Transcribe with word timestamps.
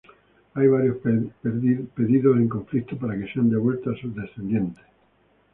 Hay 0.55 0.67
varios 0.67 0.97
pedidos 0.97 2.35
en 2.37 2.49
conflicto 2.49 2.97
para 2.97 3.15
que 3.15 3.31
sean 3.31 3.51
devueltos 3.51 3.95
a 3.95 4.01
sus 4.01 4.15
descendientes. 4.15 4.83